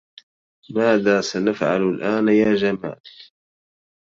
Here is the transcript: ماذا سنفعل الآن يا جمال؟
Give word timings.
ماذا 0.75 1.21
سنفعل 1.21 1.81
الآن 1.81 2.27
يا 2.27 2.55
جمال؟ 2.55 3.01